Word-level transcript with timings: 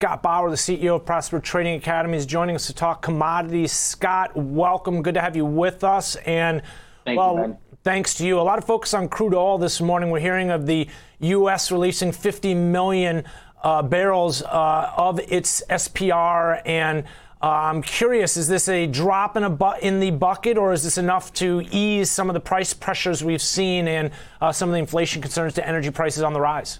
Scott 0.00 0.22
Bauer, 0.22 0.48
the 0.48 0.54
CEO 0.54 0.94
of 0.94 1.04
Prosper 1.04 1.40
Trading 1.40 1.74
Academy, 1.74 2.16
is 2.16 2.24
joining 2.24 2.54
us 2.54 2.68
to 2.68 2.72
talk 2.72 3.02
commodities. 3.02 3.72
Scott, 3.72 4.30
welcome. 4.36 5.02
Good 5.02 5.14
to 5.14 5.20
have 5.20 5.34
you 5.34 5.44
with 5.44 5.82
us. 5.82 6.14
And 6.24 6.62
Thank 7.04 7.18
well, 7.18 7.36
you, 7.36 7.58
thanks 7.82 8.14
to 8.14 8.24
you. 8.24 8.38
A 8.38 8.42
lot 8.42 8.58
of 8.58 8.64
focus 8.64 8.94
on 8.94 9.08
crude 9.08 9.34
oil 9.34 9.58
this 9.58 9.80
morning. 9.80 10.10
We're 10.10 10.20
hearing 10.20 10.50
of 10.50 10.66
the 10.66 10.86
U.S. 11.18 11.72
releasing 11.72 12.12
50 12.12 12.54
million 12.54 13.24
uh, 13.64 13.82
barrels 13.82 14.40
uh, 14.42 14.92
of 14.96 15.18
its 15.18 15.64
SPR 15.68 16.62
and 16.64 17.02
uh, 17.42 17.48
I'm 17.48 17.82
curious, 17.82 18.36
is 18.36 18.46
this 18.46 18.68
a 18.68 18.86
drop 18.86 19.36
in, 19.36 19.42
a 19.42 19.50
bu- 19.50 19.80
in 19.82 19.98
the 19.98 20.12
bucket, 20.12 20.58
or 20.58 20.72
is 20.72 20.84
this 20.84 20.98
enough 20.98 21.32
to 21.34 21.66
ease 21.72 22.08
some 22.08 22.30
of 22.30 22.34
the 22.34 22.40
price 22.40 22.72
pressures 22.72 23.24
we've 23.24 23.42
seen 23.42 23.88
and 23.88 24.12
uh, 24.40 24.52
some 24.52 24.68
of 24.68 24.74
the 24.74 24.78
inflation 24.78 25.20
concerns 25.20 25.54
to 25.54 25.66
energy 25.66 25.90
prices 25.90 26.22
on 26.22 26.32
the 26.32 26.40
rise? 26.40 26.78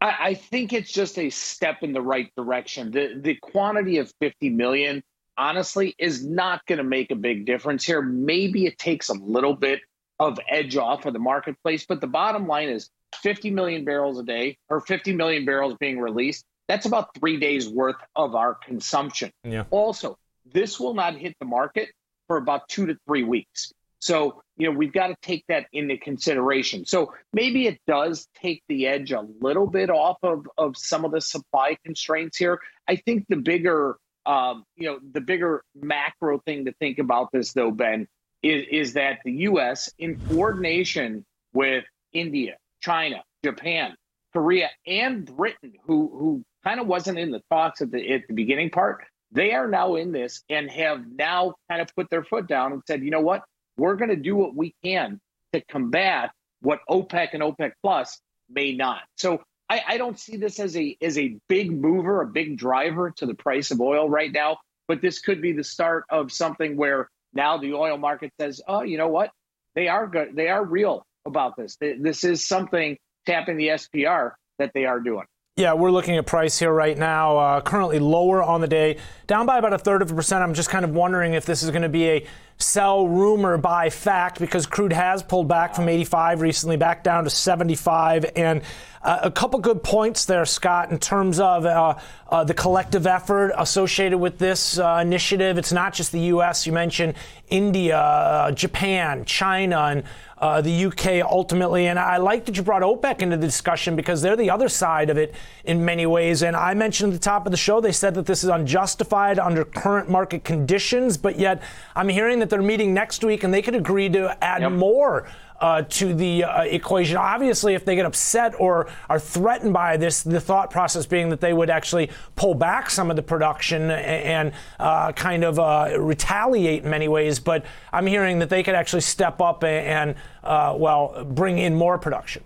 I, 0.00 0.16
I 0.20 0.34
think 0.34 0.72
it's 0.72 0.90
just 0.90 1.18
a 1.18 1.30
step 1.30 1.82
in 1.82 1.92
the 1.92 2.02
right 2.02 2.30
direction. 2.36 2.90
The 2.90 3.18
the 3.20 3.34
quantity 3.34 3.98
of 3.98 4.12
50 4.20 4.50
million, 4.50 5.02
honestly, 5.36 5.94
is 5.98 6.24
not 6.24 6.64
going 6.66 6.78
to 6.78 6.84
make 6.84 7.10
a 7.10 7.16
big 7.16 7.46
difference 7.46 7.84
here. 7.84 8.02
Maybe 8.02 8.66
it 8.66 8.78
takes 8.78 9.08
a 9.08 9.14
little 9.14 9.54
bit 9.54 9.80
of 10.18 10.38
edge 10.48 10.76
off 10.76 11.06
of 11.06 11.12
the 11.12 11.18
marketplace, 11.18 11.86
but 11.86 12.00
the 12.00 12.06
bottom 12.06 12.46
line 12.46 12.68
is 12.68 12.90
50 13.22 13.50
million 13.50 13.84
barrels 13.84 14.18
a 14.18 14.22
day 14.22 14.58
or 14.68 14.80
50 14.80 15.14
million 15.14 15.44
barrels 15.44 15.76
being 15.80 15.98
released 15.98 16.44
that's 16.70 16.86
about 16.86 17.12
three 17.18 17.36
days 17.36 17.68
worth 17.68 17.96
of 18.14 18.36
our 18.36 18.54
consumption. 18.54 19.32
Yeah. 19.42 19.64
Also, 19.70 20.16
this 20.52 20.78
will 20.78 20.94
not 20.94 21.16
hit 21.16 21.34
the 21.40 21.44
market 21.44 21.88
for 22.28 22.36
about 22.36 22.68
two 22.68 22.86
to 22.86 22.96
three 23.08 23.24
weeks. 23.24 23.72
So, 24.00 24.42
you 24.56 24.70
know, 24.70 24.76
we've 24.76 24.92
got 24.92 25.08
to 25.08 25.16
take 25.22 25.44
that 25.48 25.66
into 25.72 25.96
consideration. 25.98 26.86
So 26.86 27.12
maybe 27.32 27.66
it 27.66 27.78
does 27.86 28.26
take 28.34 28.62
the 28.68 28.86
edge 28.86 29.12
a 29.12 29.26
little 29.40 29.66
bit 29.66 29.90
off 29.90 30.16
of, 30.22 30.46
of 30.58 30.76
some 30.76 31.04
of 31.04 31.12
the 31.12 31.20
supply 31.20 31.76
constraints 31.84 32.38
here. 32.38 32.60
I 32.88 32.96
think 32.96 33.26
the 33.28 33.36
bigger, 33.36 33.96
um, 34.26 34.64
you 34.76 34.88
know, 34.88 34.98
the 35.12 35.20
bigger 35.20 35.62
macro 35.74 36.40
thing 36.40 36.64
to 36.64 36.72
think 36.80 36.98
about 36.98 37.30
this, 37.32 37.52
though, 37.52 37.70
Ben, 37.70 38.08
is, 38.42 38.64
is 38.70 38.92
that 38.94 39.20
the 39.24 39.32
U.S., 39.32 39.90
in 39.98 40.18
coordination 40.28 41.24
with 41.52 41.84
India, 42.12 42.56
China, 42.80 43.22
Japan, 43.44 43.94
Korea, 44.32 44.70
and 44.86 45.24
Britain, 45.24 45.72
who 45.84 46.10
who 46.16 46.44
kind 46.64 46.80
of 46.80 46.86
wasn't 46.86 47.18
in 47.18 47.30
the 47.30 47.42
talks 47.50 47.80
at 47.82 47.90
the 47.90 48.12
at 48.12 48.22
the 48.28 48.34
beginning 48.34 48.70
part. 48.70 49.04
They 49.32 49.52
are 49.52 49.68
now 49.68 49.94
in 49.94 50.12
this 50.12 50.42
and 50.48 50.70
have 50.70 51.04
now 51.06 51.54
kind 51.68 51.80
of 51.80 51.94
put 51.94 52.10
their 52.10 52.24
foot 52.24 52.48
down 52.48 52.72
and 52.72 52.82
said, 52.86 53.02
you 53.02 53.10
know 53.10 53.20
what, 53.20 53.42
we're 53.80 53.96
going 53.96 54.10
to 54.10 54.16
do 54.16 54.36
what 54.36 54.54
we 54.54 54.74
can 54.84 55.20
to 55.52 55.60
combat 55.62 56.30
what 56.60 56.80
OPEC 56.88 57.30
and 57.32 57.42
OPEC 57.42 57.72
Plus 57.82 58.20
may 58.48 58.74
not. 58.74 59.00
So 59.16 59.42
I, 59.68 59.82
I 59.88 59.98
don't 59.98 60.18
see 60.18 60.36
this 60.36 60.60
as 60.60 60.76
a 60.76 60.96
as 61.00 61.16
a 61.16 61.36
big 61.48 61.72
mover, 61.72 62.22
a 62.22 62.26
big 62.26 62.58
driver 62.58 63.12
to 63.16 63.26
the 63.26 63.34
price 63.34 63.70
of 63.70 63.80
oil 63.80 64.08
right 64.08 64.30
now. 64.30 64.58
But 64.86 65.00
this 65.00 65.20
could 65.20 65.40
be 65.40 65.52
the 65.52 65.64
start 65.64 66.04
of 66.10 66.32
something 66.32 66.76
where 66.76 67.08
now 67.32 67.58
the 67.58 67.74
oil 67.74 67.96
market 67.96 68.32
says, 68.40 68.60
oh, 68.66 68.82
you 68.82 68.98
know 68.98 69.08
what, 69.08 69.30
they 69.74 69.88
are 69.88 70.06
good, 70.06 70.34
they 70.34 70.48
are 70.48 70.64
real 70.64 71.06
about 71.24 71.56
this. 71.56 71.76
This 71.80 72.24
is 72.24 72.46
something 72.46 72.98
tapping 73.24 73.56
the 73.56 73.68
SPR 73.68 74.32
that 74.58 74.72
they 74.74 74.84
are 74.84 74.98
doing. 74.98 75.26
Yeah, 75.56 75.74
we're 75.74 75.90
looking 75.90 76.16
at 76.16 76.26
price 76.26 76.58
here 76.58 76.72
right 76.72 76.96
now, 76.96 77.36
uh, 77.36 77.60
currently 77.60 77.98
lower 77.98 78.42
on 78.42 78.60
the 78.60 78.66
day, 78.66 78.98
down 79.26 79.46
by 79.46 79.58
about 79.58 79.72
a 79.72 79.78
third 79.78 80.00
of 80.00 80.10
a 80.10 80.14
percent. 80.14 80.42
I'm 80.42 80.54
just 80.54 80.70
kind 80.70 80.84
of 80.84 80.92
wondering 80.92 81.34
if 81.34 81.44
this 81.44 81.62
is 81.62 81.70
going 81.70 81.82
to 81.82 81.88
be 81.88 82.08
a 82.08 82.26
sell 82.62 83.08
rumor 83.08 83.56
buy 83.56 83.90
fact 83.90 84.38
because 84.38 84.66
crude 84.66 84.92
has 84.92 85.22
pulled 85.22 85.48
back 85.48 85.74
from 85.74 85.88
85 85.88 86.40
recently, 86.40 86.76
back 86.76 87.02
down 87.02 87.24
to 87.24 87.30
75. 87.30 88.26
And 88.36 88.62
uh, 89.02 89.20
a 89.22 89.30
couple 89.30 89.58
good 89.60 89.82
points 89.82 90.26
there, 90.26 90.44
Scott, 90.44 90.90
in 90.90 90.98
terms 90.98 91.40
of 91.40 91.64
uh, 91.64 91.94
uh, 92.28 92.44
the 92.44 92.52
collective 92.52 93.06
effort 93.06 93.52
associated 93.56 94.18
with 94.18 94.38
this 94.38 94.78
uh, 94.78 94.98
initiative. 95.00 95.56
It's 95.56 95.72
not 95.72 95.94
just 95.94 96.12
the 96.12 96.20
U.S. 96.20 96.66
You 96.66 96.72
mentioned 96.72 97.14
India, 97.48 97.98
uh, 97.98 98.52
Japan, 98.52 99.24
China, 99.24 99.78
and 99.78 100.04
uh, 100.40 100.60
the 100.60 100.86
UK 100.86 101.22
ultimately. 101.22 101.86
And 101.86 101.98
I 101.98 102.16
like 102.16 102.46
that 102.46 102.56
you 102.56 102.62
brought 102.62 102.82
OPEC 102.82 103.20
into 103.20 103.36
the 103.36 103.46
discussion 103.46 103.96
because 103.96 104.22
they're 104.22 104.36
the 104.36 104.50
other 104.50 104.68
side 104.68 105.10
of 105.10 105.18
it 105.18 105.34
in 105.64 105.84
many 105.84 106.06
ways. 106.06 106.42
And 106.42 106.56
I 106.56 106.74
mentioned 106.74 107.12
at 107.12 107.20
the 107.20 107.24
top 107.24 107.46
of 107.46 107.52
the 107.52 107.58
show, 107.58 107.80
they 107.80 107.92
said 107.92 108.14
that 108.14 108.26
this 108.26 108.42
is 108.42 108.50
unjustified 108.50 109.38
under 109.38 109.64
current 109.64 110.08
market 110.08 110.44
conditions, 110.44 111.16
but 111.16 111.38
yet 111.38 111.62
I'm 111.94 112.08
hearing 112.08 112.38
that 112.40 112.49
they're 112.50 112.62
meeting 112.62 112.92
next 112.92 113.24
week 113.24 113.44
and 113.44 113.54
they 113.54 113.62
could 113.62 113.74
agree 113.74 114.08
to 114.10 114.36
add 114.42 114.62
yep. 114.62 114.72
more 114.72 115.26
uh, 115.60 115.82
to 115.82 116.14
the 116.14 116.44
uh, 116.44 116.62
equation. 116.62 117.16
Obviously, 117.16 117.74
if 117.74 117.84
they 117.84 117.94
get 117.94 118.06
upset 118.06 118.54
or 118.58 118.88
are 119.08 119.20
threatened 119.20 119.72
by 119.72 119.96
this, 119.96 120.22
the 120.22 120.40
thought 120.40 120.70
process 120.70 121.06
being 121.06 121.28
that 121.28 121.40
they 121.40 121.52
would 121.52 121.70
actually 121.70 122.10
pull 122.36 122.54
back 122.54 122.90
some 122.90 123.10
of 123.10 123.16
the 123.16 123.22
production 123.22 123.90
and, 123.90 124.52
uh, 124.78 125.12
kind 125.12 125.44
of 125.44 125.58
uh, 125.58 125.94
retaliate 125.98 126.84
in 126.84 126.90
many 126.90 127.08
ways. 127.08 127.38
But 127.38 127.64
I'm 127.92 128.06
hearing 128.06 128.38
that 128.38 128.48
they 128.48 128.62
could 128.62 128.74
actually 128.74 129.02
step 129.02 129.40
up 129.40 129.62
and, 129.62 130.14
uh, 130.42 130.74
well, 130.78 131.24
bring 131.24 131.58
in 131.58 131.74
more 131.74 131.98
production. 131.98 132.42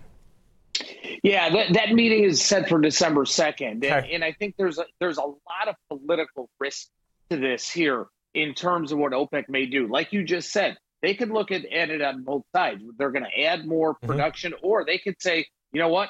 Yeah, 1.23 1.49
that, 1.49 1.73
that 1.73 1.93
meeting 1.93 2.25
is 2.25 2.43
set 2.43 2.67
for 2.67 2.79
December 2.79 3.23
2nd. 3.23 3.77
Okay. 3.77 3.89
And, 3.89 4.05
and 4.07 4.23
I 4.23 4.33
think 4.33 4.55
there's 4.57 4.77
a, 4.77 4.85
there's 4.99 5.17
a 5.17 5.21
lot 5.21 5.67
of 5.67 5.75
political 5.89 6.49
risk 6.59 6.89
to 7.29 7.37
this 7.37 7.69
here 7.69 8.07
in 8.35 8.53
terms 8.53 8.91
of 8.91 8.99
what 8.99 9.13
OPEC 9.13 9.49
may 9.49 9.65
do. 9.65 9.87
Like 9.87 10.13
you 10.13 10.23
just 10.23 10.51
said, 10.51 10.77
they 11.01 11.15
could 11.15 11.29
look 11.29 11.51
at, 11.51 11.65
at 11.65 11.89
it 11.89 12.01
on 12.01 12.23
both 12.23 12.43
sides. 12.55 12.83
They're 12.97 13.11
going 13.11 13.25
to 13.25 13.43
add 13.43 13.65
more 13.65 13.93
mm-hmm. 13.95 14.07
production, 14.07 14.51
mm-hmm. 14.51 14.65
or 14.65 14.85
they 14.85 14.97
could 14.97 15.15
say, 15.19 15.47
you 15.71 15.79
know 15.79 15.89
what, 15.89 16.09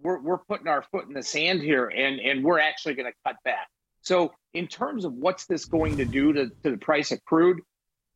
we're, 0.00 0.20
we're 0.20 0.38
putting 0.38 0.68
our 0.68 0.82
foot 0.92 1.06
in 1.08 1.14
the 1.14 1.22
sand 1.22 1.60
here 1.62 1.86
and, 1.86 2.20
and 2.20 2.44
we're 2.44 2.60
actually 2.60 2.94
going 2.94 3.10
to 3.10 3.16
cut 3.26 3.36
back. 3.44 3.66
So, 4.02 4.32
in 4.54 4.68
terms 4.68 5.04
of 5.04 5.12
what's 5.12 5.46
this 5.46 5.64
going 5.66 5.98
to 5.98 6.04
do 6.04 6.32
to, 6.32 6.48
to 6.48 6.70
the 6.70 6.78
price 6.78 7.10
of 7.12 7.22
crude, 7.24 7.60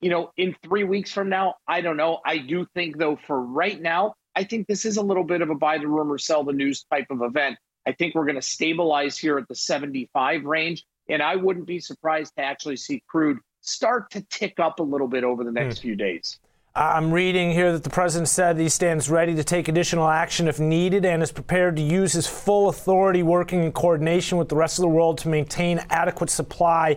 you 0.00 0.10
know, 0.10 0.30
in 0.36 0.56
three 0.64 0.84
weeks 0.84 1.12
from 1.12 1.28
now, 1.28 1.54
I 1.66 1.80
don't 1.80 1.96
know. 1.96 2.20
I 2.24 2.38
do 2.38 2.66
think, 2.74 2.98
though, 2.98 3.18
for 3.26 3.40
right 3.40 3.80
now, 3.80 4.14
I 4.34 4.44
think 4.44 4.66
this 4.66 4.84
is 4.84 4.96
a 4.96 5.02
little 5.02 5.24
bit 5.24 5.42
of 5.42 5.50
a 5.50 5.54
buy 5.54 5.78
the 5.78 5.88
rumor, 5.88 6.18
sell 6.18 6.44
the 6.44 6.52
news 6.52 6.84
type 6.90 7.06
of 7.10 7.20
event. 7.22 7.58
I 7.86 7.92
think 7.92 8.14
we're 8.14 8.24
going 8.24 8.36
to 8.36 8.42
stabilize 8.42 9.18
here 9.18 9.38
at 9.38 9.48
the 9.48 9.54
75 9.54 10.44
range. 10.44 10.84
And 11.08 11.22
I 11.22 11.36
wouldn't 11.36 11.66
be 11.66 11.80
surprised 11.80 12.34
to 12.36 12.42
actually 12.42 12.76
see 12.76 13.02
crude 13.06 13.38
start 13.60 14.10
to 14.10 14.22
tick 14.22 14.60
up 14.60 14.80
a 14.80 14.82
little 14.82 15.08
bit 15.08 15.24
over 15.24 15.44
the 15.44 15.52
next 15.52 15.78
hmm. 15.78 15.82
few 15.82 15.96
days. 15.96 16.38
I'm 16.74 17.12
reading 17.12 17.52
here 17.52 17.70
that 17.72 17.84
the 17.84 17.90
president 17.90 18.28
said 18.28 18.58
he 18.58 18.70
stands 18.70 19.10
ready 19.10 19.34
to 19.34 19.44
take 19.44 19.68
additional 19.68 20.08
action 20.08 20.48
if 20.48 20.58
needed 20.58 21.04
and 21.04 21.22
is 21.22 21.30
prepared 21.30 21.76
to 21.76 21.82
use 21.82 22.14
his 22.14 22.26
full 22.26 22.70
authority 22.70 23.22
working 23.22 23.62
in 23.62 23.72
coordination 23.72 24.38
with 24.38 24.48
the 24.48 24.56
rest 24.56 24.78
of 24.78 24.82
the 24.82 24.88
world 24.88 25.18
to 25.18 25.28
maintain 25.28 25.84
adequate 25.90 26.30
supply 26.30 26.96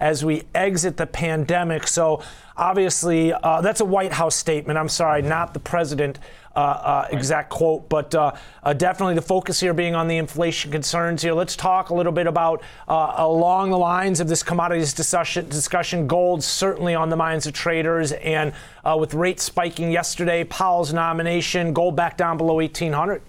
as 0.00 0.24
we 0.24 0.44
exit 0.54 0.96
the 0.96 1.06
pandemic. 1.06 1.86
So, 1.86 2.22
obviously, 2.56 3.32
uh, 3.32 3.60
that's 3.60 3.80
a 3.80 3.84
White 3.84 4.12
House 4.12 4.34
statement. 4.34 4.78
I'm 4.78 4.88
sorry, 4.88 5.22
not 5.22 5.54
the 5.54 5.60
president. 5.60 6.18
Uh, 6.56 6.58
uh, 6.58 7.08
exact 7.10 7.50
quote, 7.50 7.86
but 7.90 8.14
uh, 8.14 8.32
uh, 8.62 8.72
definitely 8.72 9.14
the 9.14 9.20
focus 9.20 9.60
here 9.60 9.74
being 9.74 9.94
on 9.94 10.08
the 10.08 10.16
inflation 10.16 10.70
concerns 10.70 11.20
here. 11.20 11.34
Let's 11.34 11.54
talk 11.54 11.90
a 11.90 11.94
little 11.94 12.12
bit 12.12 12.26
about 12.26 12.62
uh, 12.88 13.12
along 13.18 13.72
the 13.72 13.78
lines 13.78 14.20
of 14.20 14.28
this 14.28 14.42
commodities 14.42 14.94
discussion, 14.94 15.46
discussion. 15.50 16.06
Gold 16.06 16.42
certainly 16.42 16.94
on 16.94 17.10
the 17.10 17.16
minds 17.16 17.46
of 17.46 17.52
traders, 17.52 18.12
and 18.12 18.54
with 18.98 19.12
rates 19.12 19.42
spiking 19.42 19.90
yesterday, 19.92 20.44
Powell's 20.44 20.94
nomination, 20.94 21.74
gold 21.74 21.94
back 21.94 22.16
down 22.16 22.38
below 22.38 22.54
1800. 22.54 23.20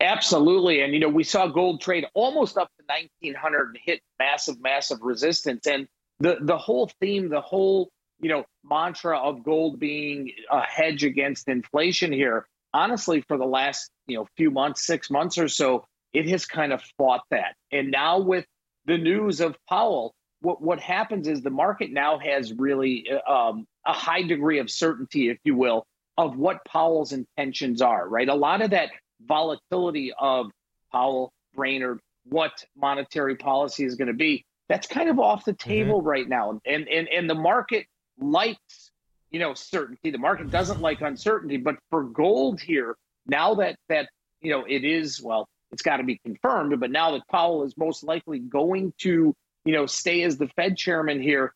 Absolutely. 0.00 0.82
And, 0.82 0.92
you 0.92 1.00
know, 1.00 1.08
we 1.08 1.24
saw 1.24 1.46
gold 1.46 1.80
trade 1.80 2.06
almost 2.14 2.58
up 2.58 2.70
1900 2.86 3.68
and 3.68 3.78
hit 3.84 4.00
massive, 4.18 4.60
massive 4.60 4.98
resistance. 5.02 5.66
And 5.66 5.86
the, 6.20 6.38
the 6.40 6.58
whole 6.58 6.90
theme, 7.00 7.28
the 7.28 7.40
whole, 7.40 7.90
you 8.20 8.28
know, 8.28 8.44
mantra 8.64 9.18
of 9.18 9.44
gold 9.44 9.78
being 9.78 10.32
a 10.50 10.60
hedge 10.60 11.04
against 11.04 11.48
inflation 11.48 12.12
here, 12.12 12.46
honestly, 12.72 13.22
for 13.26 13.36
the 13.36 13.46
last, 13.46 13.90
you 14.06 14.16
know, 14.16 14.26
few 14.36 14.50
months, 14.50 14.86
six 14.86 15.10
months 15.10 15.38
or 15.38 15.48
so, 15.48 15.84
it 16.12 16.28
has 16.28 16.46
kind 16.46 16.72
of 16.72 16.82
fought 16.96 17.22
that. 17.30 17.54
And 17.72 17.90
now 17.90 18.20
with 18.20 18.46
the 18.86 18.98
news 18.98 19.40
of 19.40 19.56
Powell, 19.68 20.14
what, 20.40 20.60
what 20.62 20.80
happens 20.80 21.26
is 21.26 21.42
the 21.42 21.50
market 21.50 21.90
now 21.90 22.18
has 22.18 22.52
really 22.52 23.10
um, 23.28 23.66
a 23.86 23.92
high 23.92 24.22
degree 24.22 24.58
of 24.58 24.70
certainty, 24.70 25.30
if 25.30 25.38
you 25.44 25.56
will, 25.56 25.86
of 26.16 26.36
what 26.36 26.64
Powell's 26.64 27.12
intentions 27.12 27.82
are, 27.82 28.08
right? 28.08 28.28
A 28.28 28.34
lot 28.34 28.62
of 28.62 28.70
that 28.70 28.90
volatility 29.26 30.12
of 30.18 30.50
Powell, 30.92 31.32
Brainard, 31.54 32.00
what 32.24 32.64
monetary 32.76 33.36
policy 33.36 33.84
is 33.84 33.96
going 33.96 34.08
to 34.08 34.14
be, 34.14 34.44
that's 34.68 34.86
kind 34.86 35.08
of 35.08 35.18
off 35.18 35.44
the 35.44 35.52
mm-hmm. 35.52 35.68
table 35.68 35.98
mm-hmm. 35.98 36.08
right 36.08 36.28
now. 36.28 36.60
And, 36.66 36.88
and 36.88 37.08
and 37.08 37.28
the 37.28 37.34
market 37.34 37.86
likes, 38.18 38.90
you 39.30 39.38
know, 39.38 39.54
certainty. 39.54 40.10
The 40.10 40.18
market 40.18 40.50
doesn't 40.50 40.80
like 40.80 41.00
uncertainty. 41.00 41.56
But 41.56 41.76
for 41.90 42.04
gold 42.04 42.60
here, 42.60 42.96
now 43.26 43.54
that 43.54 43.76
that 43.88 44.08
you 44.40 44.50
know 44.50 44.64
it 44.66 44.84
is 44.84 45.20
well, 45.22 45.48
it's 45.72 45.82
got 45.82 45.98
to 45.98 46.04
be 46.04 46.18
confirmed. 46.24 46.78
But 46.80 46.90
now 46.90 47.12
that 47.12 47.22
Powell 47.30 47.64
is 47.64 47.76
most 47.76 48.04
likely 48.04 48.38
going 48.38 48.92
to, 48.98 49.34
you 49.64 49.72
know, 49.72 49.86
stay 49.86 50.22
as 50.22 50.38
the 50.38 50.48
Fed 50.56 50.76
chairman 50.76 51.20
here, 51.20 51.52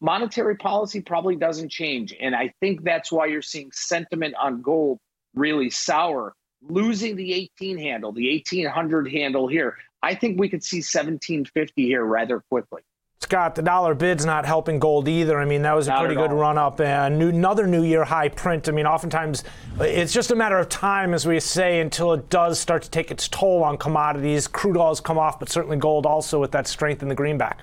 monetary 0.00 0.56
policy 0.56 1.00
probably 1.00 1.36
doesn't 1.36 1.70
change. 1.70 2.14
And 2.18 2.34
I 2.34 2.52
think 2.60 2.82
that's 2.84 3.12
why 3.12 3.26
you're 3.26 3.42
seeing 3.42 3.70
sentiment 3.72 4.34
on 4.40 4.62
gold 4.62 4.98
really 5.34 5.70
sour 5.70 6.34
losing 6.62 7.16
the 7.16 7.32
18 7.34 7.78
handle, 7.78 8.12
the 8.12 8.30
1800 8.32 9.10
handle 9.10 9.46
here, 9.46 9.76
I 10.06 10.14
think 10.14 10.38
we 10.38 10.48
could 10.48 10.62
see 10.62 10.76
1750 10.76 11.82
here 11.84 12.04
rather 12.04 12.40
quickly. 12.48 12.82
Scott, 13.20 13.56
the 13.56 13.62
dollar 13.62 13.92
bid's 13.92 14.24
not 14.24 14.46
helping 14.46 14.78
gold 14.78 15.08
either. 15.08 15.40
I 15.40 15.44
mean, 15.44 15.62
that 15.62 15.74
was 15.74 15.88
a 15.88 15.90
Not 15.90 15.98
pretty 15.98 16.14
good 16.14 16.30
all. 16.30 16.36
run 16.36 16.56
up 16.56 16.80
and 16.80 17.18
new, 17.18 17.30
another 17.30 17.66
new 17.66 17.82
year 17.82 18.04
high 18.04 18.28
print. 18.28 18.68
I 18.68 18.72
mean, 18.72 18.86
oftentimes 18.86 19.42
it's 19.80 20.12
just 20.12 20.30
a 20.30 20.36
matter 20.36 20.58
of 20.58 20.68
time, 20.68 21.12
as 21.12 21.26
we 21.26 21.40
say, 21.40 21.80
until 21.80 22.12
it 22.12 22.30
does 22.30 22.60
start 22.60 22.82
to 22.84 22.90
take 22.90 23.10
its 23.10 23.26
toll 23.26 23.64
on 23.64 23.78
commodities. 23.78 24.46
Crude 24.46 24.76
oil's 24.76 25.00
come 25.00 25.18
off, 25.18 25.40
but 25.40 25.48
certainly 25.48 25.76
gold 25.76 26.06
also 26.06 26.40
with 26.40 26.52
that 26.52 26.68
strength 26.68 27.02
in 27.02 27.08
the 27.08 27.16
greenback. 27.16 27.62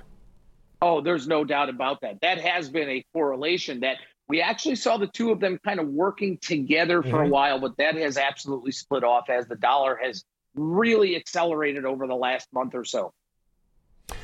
Oh, 0.81 0.99
there's 0.99 1.29
no 1.29 1.45
doubt 1.45 1.69
about 1.69 2.01
that. 2.01 2.19
That 2.19 2.41
has 2.41 2.69
been 2.69 2.89
a 2.89 3.05
correlation 3.13 3.79
that 3.81 3.99
we 4.27 4.41
actually 4.41 4.75
saw 4.75 4.97
the 4.97 5.07
two 5.07 5.31
of 5.31 5.39
them 5.39 5.59
kind 5.63 5.79
of 5.79 5.87
working 5.87 6.39
together 6.39 7.01
for 7.01 7.21
a 7.21 7.23
mm-hmm. 7.23 7.29
while, 7.29 7.59
but 7.59 7.77
that 7.77 7.95
has 7.95 8.17
absolutely 8.17 8.73
split 8.73 9.05
off 9.05 9.29
as 9.29 9.47
the 9.47 9.55
dollar 9.55 9.97
has 10.03 10.25
really 10.55 11.15
accelerated 11.15 11.85
over 11.85 12.07
the 12.07 12.15
last 12.15 12.47
month 12.53 12.75
or 12.75 12.85
so. 12.85 13.13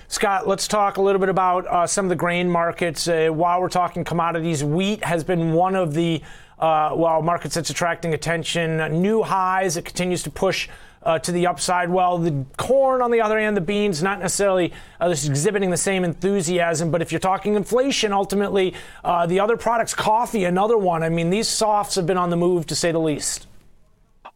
Scott, 0.08 0.48
let's 0.48 0.68
talk 0.68 0.98
a 0.98 1.02
little 1.02 1.20
bit 1.20 1.30
about 1.30 1.68
uh, 1.68 1.88
some 1.88 2.06
of 2.06 2.10
the 2.10 2.16
grain 2.16 2.50
markets. 2.50 3.08
Uh, 3.08 3.30
while 3.30 3.62
we're 3.62 3.70
talking 3.70 4.04
commodities, 4.04 4.64
wheat 4.64 5.04
has 5.04 5.24
been 5.24 5.54
one 5.54 5.76
of 5.76 5.94
the 5.94 6.22
uh, 6.58 6.92
well 6.96 7.22
markets 7.22 7.56
that's 7.56 7.70
attracting 7.70 8.14
attention. 8.14 9.02
New 9.02 9.24
highs. 9.24 9.78
It 9.78 9.86
continues 9.86 10.24
to 10.24 10.32
push 10.32 10.68
uh, 11.04 11.20
to 11.20 11.32
the 11.32 11.48
upside. 11.48 11.90
Well, 11.90 12.18
the 12.18 12.46
corn, 12.58 13.02
on 13.02 13.12
the 13.12 13.22
other 13.22 13.40
hand, 13.40 13.56
the 13.56 13.62
beans, 13.62 14.04
not 14.04 14.20
necessarily 14.20 14.74
uh, 15.00 15.10
exhibiting 15.10 15.70
the 15.70 15.78
same 15.78 16.04
enthusiasm. 16.04 16.92
But 16.92 17.02
if 17.02 17.12
you're 17.12 17.20
talking 17.20 17.56
inflation, 17.56 18.12
ultimately, 18.12 18.74
uh, 19.04 19.26
the 19.26 19.40
other 19.40 19.58
products, 19.58 19.94
coffee, 19.94 20.44
another 20.44 20.78
one. 20.78 21.04
I 21.04 21.10
mean, 21.10 21.30
these 21.30 21.48
softs 21.48 21.96
have 21.96 22.06
been 22.06 22.18
on 22.18 22.30
the 22.30 22.38
move 22.38 22.66
to 22.68 22.76
say 22.76 22.92
the 22.92 23.00
least. 23.00 23.48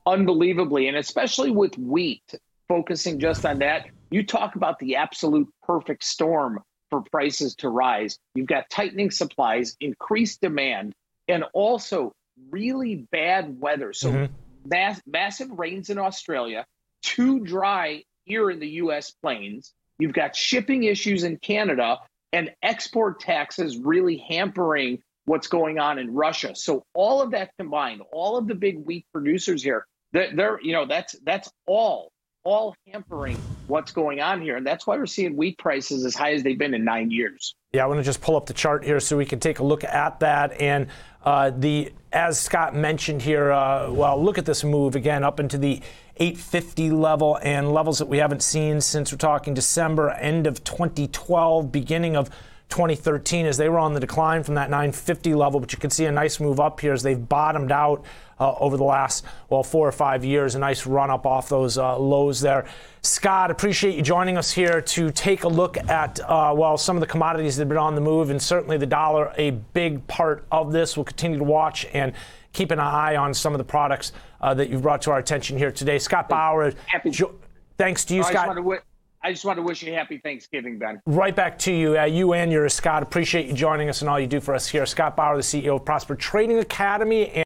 Unbelievably, 0.05 0.87
and 0.87 0.97
especially 0.97 1.51
with 1.51 1.77
wheat, 1.77 2.35
focusing 2.67 3.19
just 3.19 3.45
on 3.45 3.59
that, 3.59 3.87
you 4.11 4.25
talk 4.25 4.55
about 4.55 4.79
the 4.79 4.95
absolute 4.95 5.47
perfect 5.63 6.03
storm 6.03 6.59
for 6.89 7.01
prices 7.01 7.55
to 7.55 7.69
rise. 7.69 8.19
You've 8.35 8.47
got 8.47 8.69
tightening 8.69 9.11
supplies, 9.11 9.75
increased 9.79 10.41
demand, 10.41 10.93
and 11.27 11.43
also 11.53 12.13
really 12.51 13.07
bad 13.11 13.59
weather. 13.59 13.93
So, 13.93 14.11
mm-hmm. 14.11 14.33
mass, 14.65 15.01
massive 15.07 15.51
rains 15.51 15.89
in 15.89 15.97
Australia, 15.97 16.65
too 17.01 17.39
dry 17.39 18.03
here 18.25 18.49
in 18.51 18.59
the 18.59 18.69
US 18.69 19.11
plains. 19.11 19.73
You've 19.99 20.13
got 20.13 20.35
shipping 20.35 20.83
issues 20.83 21.23
in 21.23 21.37
Canada 21.37 21.99
and 22.31 22.51
export 22.61 23.19
taxes 23.19 23.77
really 23.77 24.17
hampering 24.17 25.01
what's 25.25 25.47
going 25.47 25.79
on 25.79 25.99
in 25.99 26.13
Russia. 26.13 26.55
So 26.55 26.85
all 26.93 27.21
of 27.21 27.31
that 27.31 27.51
combined, 27.57 28.01
all 28.11 28.37
of 28.37 28.47
the 28.47 28.55
big 28.55 28.85
wheat 28.85 29.05
producers 29.13 29.63
here, 29.63 29.85
they're, 30.13 30.33
they're 30.33 30.59
you 30.61 30.71
know 30.71 30.85
that's 30.85 31.15
that's 31.25 31.51
all 31.67 32.11
all 32.45 32.75
hampering 32.91 33.37
what's 33.67 33.91
going 33.91 34.19
on 34.19 34.41
here, 34.41 34.57
and 34.57 34.67
that's 34.67 34.85
why 34.85 34.97
we're 34.97 35.05
seeing 35.05 35.37
wheat 35.37 35.57
prices 35.57 36.05
as 36.05 36.13
high 36.13 36.33
as 36.33 36.43
they've 36.43 36.57
been 36.57 36.73
in 36.73 36.83
nine 36.83 37.09
years. 37.09 37.55
Yeah, 37.71 37.83
I 37.83 37.87
want 37.87 37.99
to 37.99 38.03
just 38.03 38.21
pull 38.21 38.35
up 38.35 38.45
the 38.45 38.53
chart 38.53 38.83
here 38.83 38.99
so 38.99 39.17
we 39.17 39.25
can 39.25 39.39
take 39.39 39.59
a 39.59 39.63
look 39.63 39.83
at 39.83 40.19
that. 40.19 40.59
And 40.61 40.87
uh, 41.23 41.51
the 41.51 41.93
as 42.11 42.39
Scott 42.39 42.75
mentioned 42.75 43.21
here, 43.21 43.51
uh, 43.51 43.91
well, 43.91 44.21
look 44.21 44.37
at 44.37 44.45
this 44.45 44.63
move 44.63 44.95
again 44.95 45.23
up 45.23 45.39
into 45.39 45.57
the 45.57 45.81
850 46.17 46.91
level 46.91 47.39
and 47.41 47.73
levels 47.73 47.97
that 47.99 48.07
we 48.07 48.17
haven't 48.17 48.43
seen 48.43 48.81
since 48.81 49.11
we're 49.11 49.17
talking 49.17 49.53
December, 49.53 50.11
end 50.11 50.45
of 50.45 50.63
2012, 50.63 51.71
beginning 51.71 52.15
of 52.15 52.29
2013 52.73 53.45
as 53.45 53.55
they 53.55 53.69
were 53.69 53.77
on 53.77 53.93
the 53.93 53.99
decline 53.99 54.41
from 54.41 54.55
that 54.55 54.67
950 54.71 55.35
level. 55.35 55.59
But 55.59 55.71
you 55.71 55.77
can 55.77 55.91
see 55.91 56.05
a 56.05 56.11
nice 56.11 56.39
move 56.39 56.59
up 56.59 56.79
here 56.79 56.91
as 56.91 57.03
they've 57.03 57.29
bottomed 57.29 57.71
out 57.71 58.03
uh, 58.39 58.55
over 58.55 58.77
the 58.77 58.83
last, 58.83 59.25
well, 59.49 59.61
four 59.61 59.87
or 59.87 59.91
five 59.91 60.25
years. 60.25 60.55
A 60.55 60.59
nice 60.59 60.87
run 60.87 61.11
up 61.11 61.27
off 61.27 61.49
those 61.49 61.77
uh, 61.77 61.95
lows 61.99 62.41
there. 62.41 62.65
Scott, 63.03 63.51
appreciate 63.51 63.93
you 63.95 64.01
joining 64.01 64.37
us 64.37 64.51
here 64.51 64.81
to 64.81 65.11
take 65.11 65.43
a 65.43 65.47
look 65.47 65.77
at, 65.87 66.19
uh, 66.21 66.51
well, 66.57 66.75
some 66.75 66.95
of 66.97 67.01
the 67.01 67.05
commodities 67.05 67.57
that 67.57 67.61
have 67.61 67.69
been 67.69 67.77
on 67.77 67.93
the 67.93 68.01
move, 68.01 68.31
and 68.31 68.41
certainly 68.41 68.77
the 68.77 68.87
dollar, 68.87 69.31
a 69.37 69.51
big 69.51 70.05
part 70.07 70.43
of 70.51 70.71
this. 70.71 70.97
We'll 70.97 71.03
continue 71.03 71.37
to 71.37 71.43
watch 71.43 71.85
and 71.93 72.11
keep 72.53 72.71
an 72.71 72.79
eye 72.79 73.15
on 73.17 73.35
some 73.35 73.53
of 73.53 73.59
the 73.59 73.63
products 73.63 74.13
uh, 74.41 74.55
that 74.55 74.69
you've 74.71 74.81
brought 74.81 75.03
to 75.03 75.11
our 75.11 75.19
attention 75.19 75.59
here 75.59 75.71
today. 75.71 75.99
Scott 75.99 76.27
Bauer, 76.27 76.73
Happy- 76.87 77.11
jo- 77.11 77.35
thanks 77.77 78.03
to 78.05 78.15
you, 78.15 78.23
I 78.23 78.31
Scott. 78.31 78.81
I 79.25 79.31
just 79.31 79.45
want 79.45 79.55
to 79.55 79.63
wish 79.63 79.81
you 79.81 79.93
a 79.93 79.95
happy 79.95 80.17
Thanksgiving, 80.17 80.77
Ben. 80.77 81.01
Right 81.05 81.33
back 81.33 81.57
to 81.59 81.71
you, 81.71 81.97
uh, 81.97 82.03
you 82.03 82.33
and 82.33 82.51
your 82.51 82.67
Scott. 82.67 83.03
Appreciate 83.03 83.47
you 83.47 83.53
joining 83.53 83.87
us 83.87 84.01
and 84.01 84.09
all 84.09 84.19
you 84.19 84.27
do 84.27 84.41
for 84.41 84.53
us 84.53 84.67
here. 84.67 84.85
Scott 84.85 85.15
Bauer, 85.15 85.37
the 85.37 85.41
CEO 85.41 85.77
of 85.77 85.85
Prosper 85.85 86.15
Trading 86.15 86.59
Academy, 86.59 87.29
and 87.29 87.42